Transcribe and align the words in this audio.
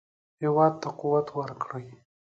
هېواد 0.41 0.73
ته 0.81 0.87
قوت 0.99 1.27
ورکړئ 1.39 1.87